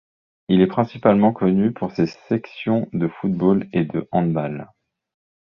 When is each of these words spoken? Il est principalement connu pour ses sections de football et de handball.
Il 0.47 0.61
est 0.61 0.65
principalement 0.67 1.31
connu 1.31 1.73
pour 1.73 1.91
ses 1.91 2.07
sections 2.07 2.89
de 2.91 3.07
football 3.07 3.69
et 3.71 3.85
de 3.85 4.09
handball. 4.11 4.67